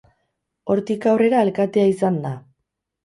[0.75, 2.33] Hortik aurrera alkatea izan da.